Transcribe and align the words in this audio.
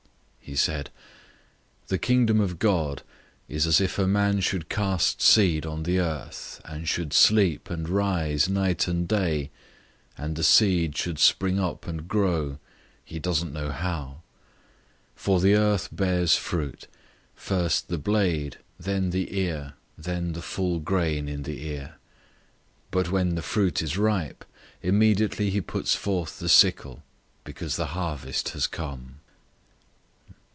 004:026 0.43 0.47
He 0.53 0.55
said, 0.57 0.89
"The 1.87 1.97
Kingdom 1.97 2.41
of 2.41 2.59
God 2.59 3.03
is 3.47 3.65
as 3.65 3.79
if 3.79 3.97
a 3.97 4.05
man 4.05 4.41
should 4.41 4.67
cast 4.67 5.21
seed 5.21 5.65
on 5.65 5.83
the 5.83 5.99
earth, 5.99 6.59
004:027 6.65 6.73
and 6.75 6.89
should 6.89 7.13
sleep 7.13 7.69
and 7.69 7.87
rise 7.87 8.49
night 8.49 8.85
and 8.85 9.07
day, 9.07 9.49
and 10.17 10.35
the 10.35 10.43
seed 10.43 10.97
should 10.97 11.19
spring 11.19 11.57
up 11.57 11.87
and 11.87 12.05
grow, 12.09 12.59
he 13.05 13.17
doesn't 13.17 13.53
know 13.53 13.69
how. 13.71 14.23
004:028 15.15 15.21
For 15.21 15.39
the 15.39 15.55
earth 15.55 15.89
bears 15.89 16.35
fruit: 16.35 16.87
first 17.33 17.87
the 17.87 17.97
blade, 17.97 18.57
then 18.77 19.11
the 19.11 19.37
ear, 19.39 19.75
then 19.97 20.33
the 20.33 20.41
full 20.41 20.81
grain 20.81 21.29
in 21.29 21.43
the 21.43 21.65
ear. 21.65 21.91
004:029 22.91 22.91
But 22.91 23.09
when 23.09 23.35
the 23.35 23.41
fruit 23.41 23.81
is 23.81 23.97
ripe, 23.97 24.43
immediately 24.83 25.49
he 25.49 25.61
puts 25.61 25.95
forth 25.95 26.39
the 26.39 26.49
sickle, 26.49 27.03
because 27.45 27.77
the 27.77 27.93
harvest 27.95 28.49
has 28.49 28.67
come." 28.67 29.15